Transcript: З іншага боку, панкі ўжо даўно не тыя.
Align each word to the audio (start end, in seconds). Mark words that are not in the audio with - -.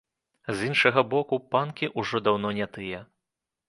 З 0.59 0.69
іншага 0.69 1.03
боку, 1.13 1.41
панкі 1.53 1.93
ўжо 2.03 2.25
даўно 2.29 2.57
не 2.63 2.73
тыя. 2.77 3.09